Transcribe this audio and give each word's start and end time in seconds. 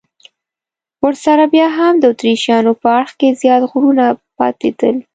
ورسره 1.03 1.43
بیا 1.53 1.67
هم 1.77 1.93
د 1.99 2.03
اتریشیانو 2.13 2.71
په 2.81 2.87
اړخ 2.97 3.11
کې 3.19 3.37
زیات 3.41 3.61
غرونه 3.71 4.05
پاتېدل. 4.37 4.95